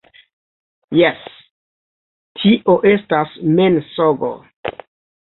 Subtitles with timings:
[0.99, 1.21] Jes,-
[2.41, 4.35] Tio estas mensogo.